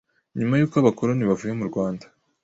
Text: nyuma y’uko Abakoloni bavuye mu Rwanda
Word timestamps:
nyuma 0.37 0.55
y’uko 0.57 0.75
Abakoloni 0.77 1.23
bavuye 1.29 1.53
mu 1.59 1.65
Rwanda 1.69 2.05